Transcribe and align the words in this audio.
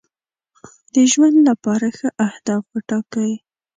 د 0.93 0.95
ژوند 1.11 1.37
لپاره 1.49 1.87
ښه 1.97 2.09
اهداف 2.27 2.63
وټاکئ. 2.73 3.31